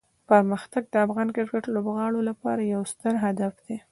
پرمختګ 0.29 0.83
د 0.89 0.95
افغان 1.05 1.27
کرکټ 1.35 1.63
لوبغاړو 1.75 2.19
لپاره 2.29 2.61
یو 2.73 2.81
ستر 2.91 3.13
هدف 3.25 3.53
دی. 3.65 3.77